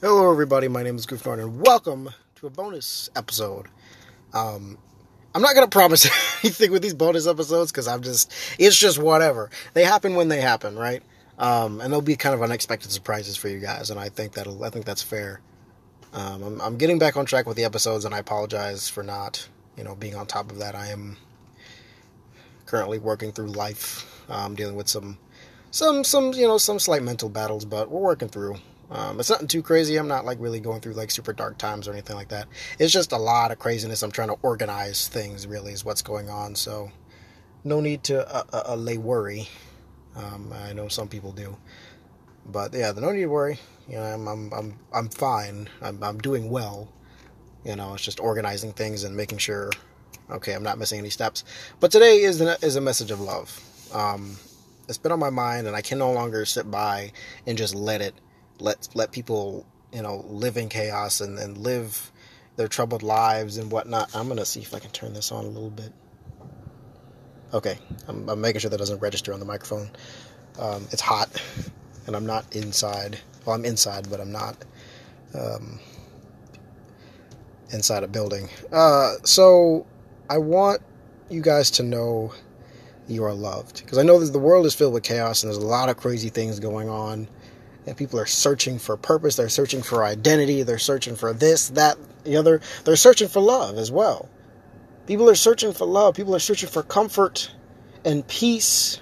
[0.00, 0.68] Hello, everybody.
[0.68, 3.66] My name is Goof Norton, and welcome to a bonus episode.
[4.32, 4.78] Um,
[5.34, 6.06] I'm not gonna promise
[6.44, 9.50] anything with these bonus episodes because I'm just, it's just whatever.
[9.74, 11.02] They happen when they happen, right?
[11.36, 14.62] Um, and they'll be kind of unexpected surprises for you guys, and I think that'll,
[14.62, 15.40] I think that's fair.
[16.12, 19.48] Um, I'm, I'm getting back on track with the episodes, and I apologize for not,
[19.76, 20.76] you know, being on top of that.
[20.76, 21.16] I am
[22.66, 25.18] currently working through life, um, dealing with some,
[25.72, 28.58] some, some, you know, some slight mental battles, but we're working through.
[28.90, 29.96] Um, it's nothing too crazy.
[29.96, 32.48] I'm not like really going through like super dark times or anything like that.
[32.78, 34.02] It's just a lot of craziness.
[34.02, 35.46] I'm trying to organize things.
[35.46, 36.54] Really, is what's going on.
[36.54, 36.90] So,
[37.64, 39.48] no need to uh, uh, uh lay worry.
[40.16, 41.56] Um, I know some people do,
[42.46, 43.58] but yeah, the no need to worry.
[43.88, 45.68] You know, I'm I'm I'm I'm fine.
[45.82, 46.88] I'm I'm doing well.
[47.64, 49.70] You know, it's just organizing things and making sure.
[50.30, 51.44] Okay, I'm not missing any steps.
[51.80, 53.60] But today is an, is a message of love.
[53.94, 54.36] Um,
[54.88, 57.12] it's been on my mind, and I can no longer sit by
[57.46, 58.14] and just let it
[58.60, 62.12] let let people you know live in chaos and, and live
[62.56, 64.14] their troubled lives and whatnot.
[64.14, 65.92] I'm gonna see if I can turn this on a little bit.
[67.54, 69.90] Okay, I'm, I'm making sure that doesn't register on the microphone.
[70.58, 71.30] Um, it's hot,
[72.06, 73.18] and I'm not inside.
[73.46, 74.56] Well, I'm inside, but I'm not
[75.34, 75.78] um,
[77.72, 78.48] inside a building.
[78.72, 79.86] Uh, so
[80.28, 80.82] I want
[81.30, 82.34] you guys to know
[83.06, 85.62] you are loved because I know that the world is filled with chaos and there's
[85.62, 87.28] a lot of crazy things going on
[87.86, 91.96] and people are searching for purpose, they're searching for identity, they're searching for this, that,
[92.24, 92.60] the other.
[92.84, 94.28] They're searching for love as well.
[95.06, 97.50] People are searching for love, people are searching for comfort
[98.04, 99.00] and peace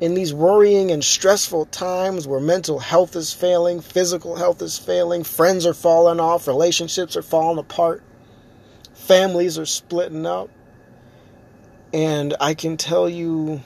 [0.00, 5.24] in these worrying and stressful times where mental health is failing, physical health is failing,
[5.24, 8.02] friends are falling off, relationships are falling apart,
[8.92, 10.50] families are splitting up.
[11.92, 13.62] And I can tell you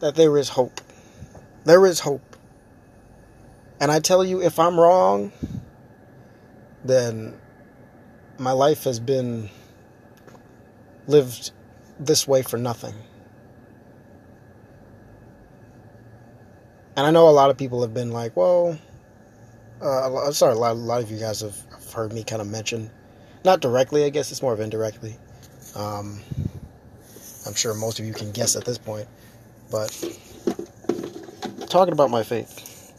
[0.00, 0.80] that there is hope.
[1.64, 2.36] There is hope.
[3.80, 5.32] And I tell you, if I'm wrong,
[6.84, 7.38] then
[8.38, 9.50] my life has been
[11.06, 11.50] lived
[11.98, 12.94] this way for nothing.
[16.96, 18.78] And I know a lot of people have been like, well,
[19.80, 22.48] uh, sorry, a lot, a lot of you guys have, have heard me kind of
[22.48, 22.90] mention,
[23.44, 25.16] not directly, I guess it's more of indirectly.
[25.74, 26.20] Um,
[27.46, 29.08] I'm sure most of you can guess at this point,
[29.70, 29.90] but
[31.74, 32.92] talking about my faith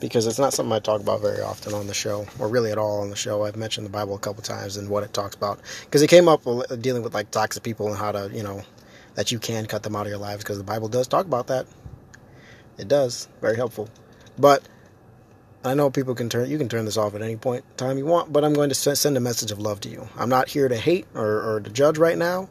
[0.00, 2.76] because it's not something I talk about very often on the show, or really at
[2.76, 3.44] all on the show.
[3.44, 6.26] I've mentioned the Bible a couple times and what it talks about because it came
[6.26, 6.42] up
[6.80, 8.62] dealing with like toxic people and how to, you know,
[9.14, 11.46] that you can cut them out of your lives because the Bible does talk about
[11.46, 11.66] that.
[12.76, 13.88] It does, very helpful.
[14.36, 14.64] But
[15.64, 17.98] I know people can turn you can turn this off at any point in time
[17.98, 20.08] you want, but I'm going to send a message of love to you.
[20.16, 22.48] I'm not here to hate or, or to judge right now.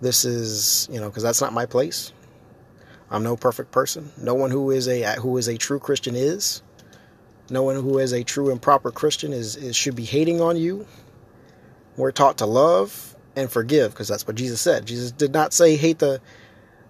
[0.00, 2.12] This is, you know, because that's not my place.
[3.10, 4.12] I'm no perfect person.
[4.18, 6.62] No one who is a who is a true Christian is.
[7.50, 10.56] No one who is a true and proper Christian is, is should be hating on
[10.56, 10.86] you.
[11.96, 14.86] We're taught to love and forgive because that's what Jesus said.
[14.86, 16.20] Jesus did not say hate the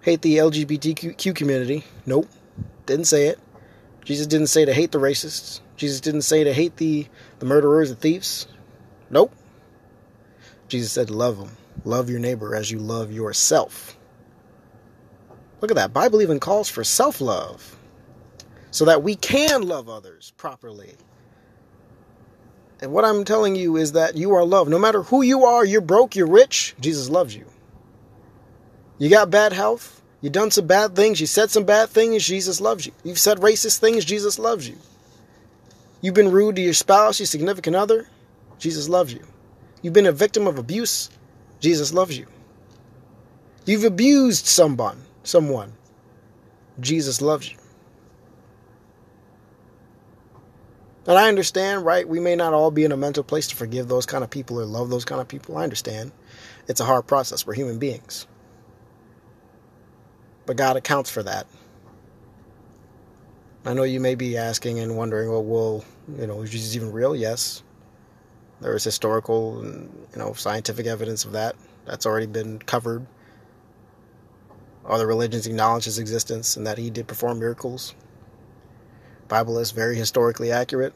[0.01, 1.85] hate the LGBTQ community.
[2.07, 2.29] Nope,
[2.87, 3.39] didn't say it.
[4.05, 5.61] Jesus didn't say to hate the racists.
[5.77, 7.07] Jesus didn't say to hate the
[7.39, 8.49] the murderers and thieves.
[9.11, 9.33] Nope.
[10.67, 11.57] Jesus said love them.
[11.85, 13.98] Love your neighbor as you love yourself.
[15.61, 15.93] Look at that.
[15.93, 17.77] Bible even calls for self-love
[18.71, 20.95] so that we can love others properly.
[22.81, 24.71] And what I'm telling you is that you are loved.
[24.71, 27.45] No matter who you are, you're broke, you're rich, Jesus loves you.
[28.99, 32.61] You got bad health, you done some bad things, you said some bad things, Jesus
[32.61, 32.93] loves you.
[33.05, 34.77] You've said racist things, Jesus loves you.
[36.01, 38.07] You've been rude to your spouse, your significant other,
[38.59, 39.25] Jesus loves you.
[39.83, 41.11] You've been a victim of abuse,
[41.61, 42.27] Jesus loves you.
[43.67, 45.75] You've abused someone, someone.
[46.81, 47.59] Jesus loves you.
[51.07, 52.07] And I understand, right?
[52.07, 54.61] We may not all be in a mental place to forgive those kind of people
[54.61, 55.57] or love those kind of people.
[55.57, 56.13] I understand.
[56.67, 57.47] It's a hard process.
[57.47, 58.27] We're human beings.
[60.45, 61.47] But God accounts for that.
[63.65, 65.85] I know you may be asking and wondering, well, well,
[66.19, 67.17] you know, is Jesus even real?
[67.17, 67.63] Yes.
[68.61, 71.57] There is historical and, you know, scientific evidence of that.
[71.87, 73.07] That's already been covered
[74.89, 77.95] other religions acknowledge his existence and that he did perform miracles.
[79.29, 80.95] Bible is very historically accurate.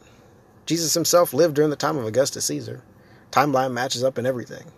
[0.65, 2.81] Jesus himself lived during the time of Augustus Caesar.
[3.31, 4.71] Timeline matches up in everything.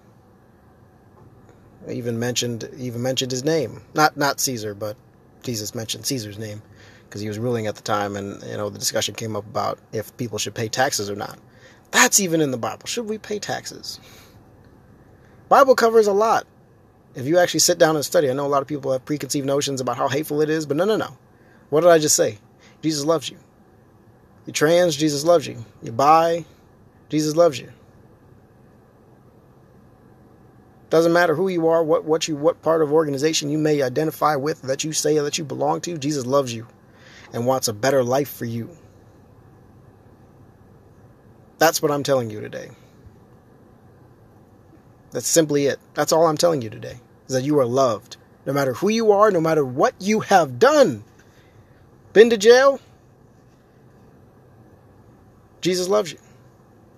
[1.89, 3.81] Even mentioned even mentioned his name.
[3.93, 4.97] Not not Caesar, but
[5.43, 6.61] Jesus mentioned Caesar's name
[7.03, 9.79] because he was ruling at the time and you know the discussion came up about
[9.93, 11.37] if people should pay taxes or not.
[11.91, 12.87] That's even in the Bible.
[12.87, 13.99] Should we pay taxes?
[15.47, 16.47] Bible covers a lot
[17.15, 19.47] if you actually sit down and study, I know a lot of people have preconceived
[19.47, 21.17] notions about how hateful it is, but no, no, no.
[21.69, 22.37] What did I just say?
[22.81, 23.37] Jesus loves you.
[24.45, 25.63] You're trans, Jesus loves you.
[25.81, 26.45] You're bi,
[27.09, 27.71] Jesus loves you.
[30.89, 34.35] Doesn't matter who you are, what what you what part of organization you may identify
[34.35, 36.67] with that you say that you belong to, Jesus loves you
[37.33, 38.69] and wants a better life for you.
[41.57, 42.69] That's what I'm telling you today.
[45.11, 45.79] That's simply it.
[45.93, 46.99] That's all I'm telling you today.
[47.27, 48.17] Is that you are loved.
[48.45, 51.03] No matter who you are, no matter what you have done.
[52.13, 52.79] Been to jail?
[55.61, 56.19] Jesus loves you.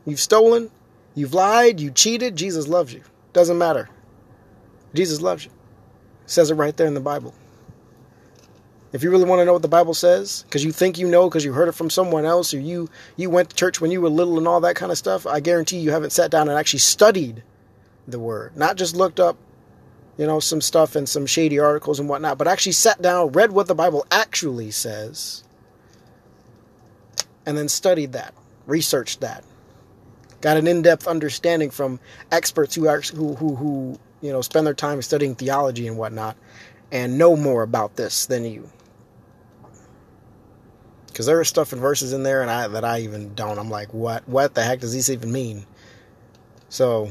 [0.06, 0.70] You've stolen,
[1.16, 3.02] you've lied, you cheated, Jesus loves you.
[3.34, 3.90] Doesn't matter.
[4.94, 5.52] Jesus loves you.
[6.26, 7.34] It says it right there in the Bible.
[8.94, 11.30] If you really want to know what the Bible says, because you think you know
[11.30, 14.02] because you heard it from someone else, or you you went to church when you
[14.02, 16.58] were little and all that kind of stuff, I guarantee you haven't sat down and
[16.58, 17.44] actually studied
[18.08, 19.38] the Word, not just looked up,
[20.18, 23.52] you know, some stuff and some shady articles and whatnot, but actually sat down, read
[23.52, 25.44] what the Bible actually says,
[27.46, 28.34] and then studied that,
[28.66, 29.44] researched that,
[30.42, 32.00] got an in-depth understanding from
[32.32, 36.36] experts who who who, who you know spend their time studying theology and whatnot,
[36.92, 38.70] and know more about this than you
[41.18, 43.58] because there are stuff and verses in there and I that I even don't.
[43.58, 44.30] I'm like, what?
[44.30, 45.66] What the heck does this even mean?
[46.70, 47.10] So,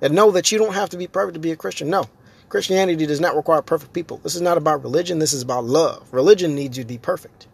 [0.00, 1.90] and know that you don't have to be perfect to be a Christian.
[1.90, 2.04] No,
[2.48, 4.18] Christianity does not require perfect people.
[4.18, 5.18] This is not about religion.
[5.18, 6.08] This is about love.
[6.12, 7.46] Religion needs you to be perfect.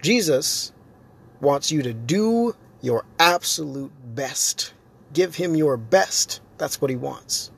[0.00, 0.72] Jesus
[1.40, 4.72] wants you to do your absolute best.
[5.12, 6.40] Give him your best.
[6.58, 7.50] That's what he wants.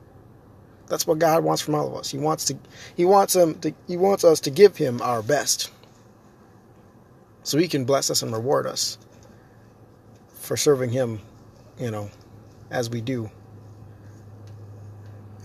[0.87, 2.11] That's what God wants from all of us.
[2.11, 2.57] He wants to
[2.95, 5.71] he wants him to he wants us to give him our best
[7.41, 8.97] so he can bless us and reward us
[10.35, 11.21] for serving him,
[11.79, 12.09] you know,
[12.69, 13.31] as we do,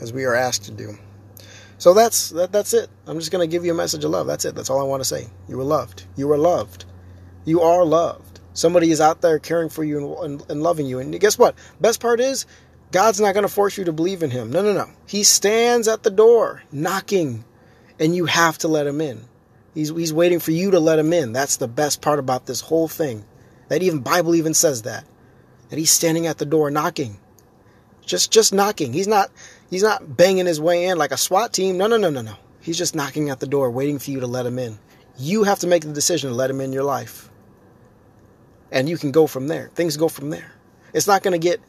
[0.00, 0.99] as we are asked to do.
[1.79, 2.91] So that's that, that's it.
[3.06, 4.26] I'm just going to give you a message of love.
[4.26, 4.55] That's it.
[4.55, 5.29] That's all I want to say.
[5.49, 6.05] You are loved.
[6.17, 6.85] You are loved.
[7.44, 8.41] You are loved.
[8.52, 10.99] Somebody is out there caring for you and, and, and loving you.
[10.99, 11.55] And guess what?
[11.81, 12.44] Best part is,
[12.93, 14.50] God's not going to force you to believe in Him.
[14.50, 14.91] No, no, no.
[15.06, 17.44] He stands at the door knocking,
[17.99, 19.25] and you have to let Him in.
[19.75, 21.32] He's, he's waiting for you to let him in.
[21.32, 23.25] That's the best part about this whole thing.
[23.69, 25.05] That even Bible even says that.
[25.69, 27.19] That he's standing at the door knocking.
[28.05, 28.93] Just just knocking.
[28.93, 29.31] He's not
[29.70, 31.78] he's not banging his way in like a SWAT team.
[31.78, 32.34] No, no, no, no, no.
[32.61, 34.78] He's just knocking at the door waiting for you to let him in.
[35.17, 37.31] You have to make the decision to let him in your life.
[38.70, 39.70] And you can go from there.
[39.75, 40.52] Things go from there.
[40.93, 41.61] It's not going to get,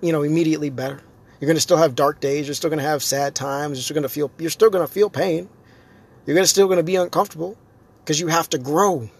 [0.00, 1.02] you know, immediately better.
[1.40, 3.82] You're going to still have dark days, you're still going to have sad times, you're
[3.82, 5.48] still going to feel you're still going to feel pain.
[6.26, 7.56] You're gonna still going to be uncomfortable
[8.00, 9.10] because you have to grow.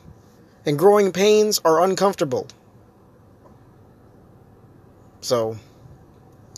[0.65, 2.47] And growing pains are uncomfortable.
[5.21, 5.59] So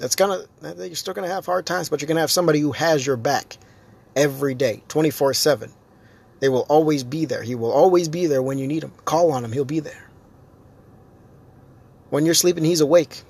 [0.01, 3.07] it's gonna you're still gonna have hard times, but you're gonna have somebody who has
[3.07, 3.57] your back
[4.15, 5.71] every day, 24-7.
[6.41, 7.43] They will always be there.
[7.43, 8.93] He will always be there when you need him.
[9.05, 10.11] Call on him, he'll be there.
[12.11, 13.23] When you're sleeping, he's awake.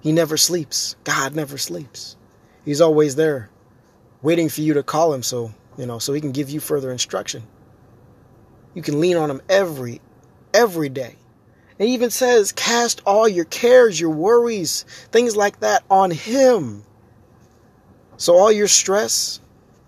[0.00, 0.96] He never sleeps.
[1.04, 2.16] God never sleeps.
[2.64, 3.50] He's always there
[4.22, 6.90] waiting for you to call him so, you know, so he can give you further
[6.90, 7.42] instruction.
[8.74, 10.00] You can lean on him every
[10.54, 11.16] every day.
[11.80, 16.84] It even says cast all your cares, your worries, things like that on him.
[18.18, 19.40] So all your stress,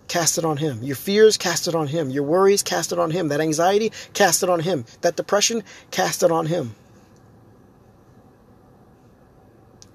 [0.08, 0.82] cast it on him.
[0.82, 2.08] Your fears, cast it on him.
[2.08, 3.28] Your worries, cast it on him.
[3.28, 4.86] That anxiety, cast it on him.
[5.02, 6.74] That depression, cast it on him.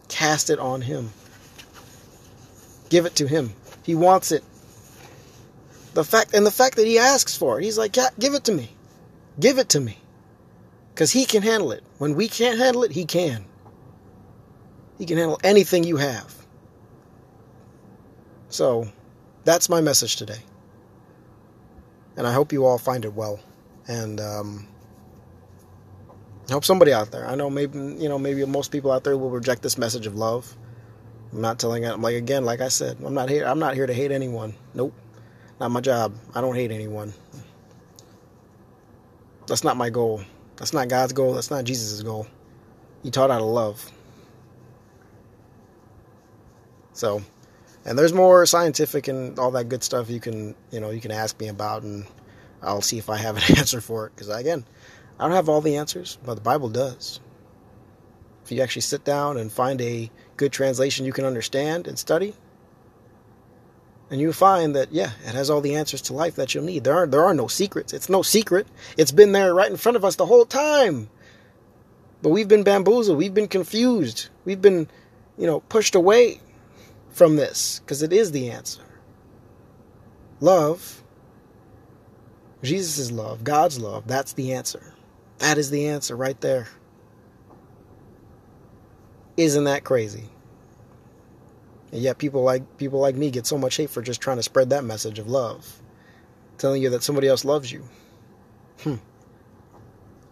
[0.08, 1.10] Cast it on him.
[2.90, 3.54] Give it to him.
[3.82, 4.44] He wants it.
[5.96, 8.44] The fact and the fact that he asks for it, he's like, yeah, give it
[8.44, 8.70] to me.
[9.40, 9.98] Give it to me.
[10.98, 11.84] Because he can handle it.
[12.00, 13.46] When we can't handle it, he can.
[14.98, 16.34] He can handle anything you have.
[18.50, 18.88] So,
[19.44, 20.40] that's my message today.
[22.16, 23.40] And I hope you all find it well.
[23.88, 24.68] And um,
[26.50, 27.28] I hope somebody out there.
[27.28, 30.16] I know maybe you know maybe most people out there will reject this message of
[30.16, 30.58] love.
[31.32, 31.90] I'm not telling it.
[31.90, 33.46] I'm like again, like I said, I'm not here.
[33.46, 34.56] I'm not here to hate anyone.
[34.74, 34.96] Nope,
[35.60, 36.16] not my job.
[36.34, 37.14] I don't hate anyone.
[39.46, 40.24] That's not my goal.
[40.58, 41.34] That's not God's goal.
[41.34, 42.28] That's not Jesus' goal.
[43.04, 43.92] He taught out of love.
[46.94, 47.22] So,
[47.86, 51.12] and there's more scientific and all that good stuff you can, you know, you can
[51.12, 52.06] ask me about, and
[52.62, 54.16] I'll see if I have an answer for it.
[54.16, 54.66] Because again,
[55.20, 57.20] I don't have all the answers, but the Bible does.
[58.44, 62.34] If you actually sit down and find a good translation you can understand and study,
[64.10, 66.84] and you find that yeah, it has all the answers to life that you'll need.
[66.84, 67.94] There are there are no secrets.
[67.94, 68.68] It's no secret.
[68.98, 71.10] It's been there right in front of us the whole time.
[72.22, 73.18] But we've been bamboozled.
[73.18, 74.30] We've been confused.
[74.44, 74.88] We've been,
[75.38, 76.40] you know, pushed away
[77.12, 78.82] from this because it is the answer.
[80.40, 81.04] Love,
[82.64, 84.94] Jesus' love, God's love, that's the answer.
[85.40, 86.68] That is the answer right there.
[89.36, 90.30] Isn't that crazy?
[91.92, 94.44] And yet people like people like me get so much hate for just trying to
[94.44, 95.82] spread that message of love.
[96.58, 97.84] Telling you that somebody else loves you.
[98.82, 98.96] Hmm.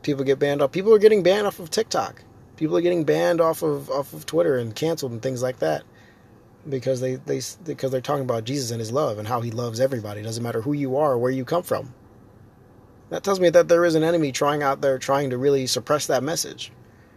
[0.02, 0.72] People get banned off.
[0.72, 2.24] People are getting banned off of TikTok.
[2.58, 5.84] People are getting banned off of off of Twitter and canceled and things like that
[6.68, 9.80] because they they because they're talking about Jesus and his love and how he loves
[9.80, 10.22] everybody.
[10.22, 11.94] It doesn't matter who you are or where you come from.
[13.10, 16.08] That tells me that there is an enemy trying out there trying to really suppress
[16.08, 16.72] that message.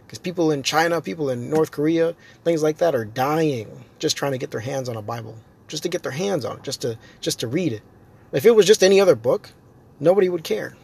[0.09, 4.31] Because people in China, people in North Korea, things like that are dying just trying
[4.31, 5.37] to get their hands on a Bible,
[5.67, 7.83] just to get their hands on it, just to just to read it.
[8.31, 9.51] If it was just any other book,
[9.99, 10.75] nobody would care.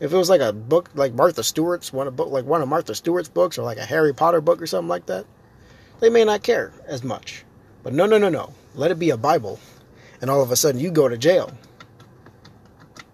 [0.00, 2.68] If it was like a book like Martha Stewart's, one a book like one of
[2.68, 5.24] Martha Stewart's books, or like a Harry Potter book or something like that,
[6.00, 7.44] they may not care as much.
[7.84, 8.54] But no, no, no, no.
[8.74, 9.60] Let it be a Bible,
[10.20, 11.52] and all of a sudden you go to jail.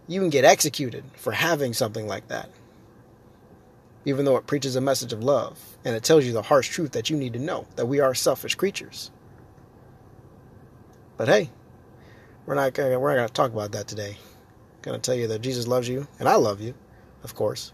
[0.06, 2.48] You can get executed for having something like that
[4.08, 6.92] even though it preaches a message of love and it tells you the harsh truth
[6.92, 9.10] that you need to know that we are selfish creatures.
[11.16, 11.50] But hey,
[12.46, 14.16] we're not gonna, we're not going to talk about that today.
[14.18, 16.74] I'm going to tell you that Jesus loves you and I love you,
[17.22, 17.72] of course.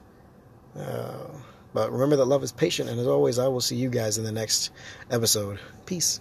[0.79, 1.29] Uh,
[1.73, 4.25] but remember that love is patient, and as always, I will see you guys in
[4.25, 4.71] the next
[5.11, 5.59] episode.
[5.87, 6.21] Peace.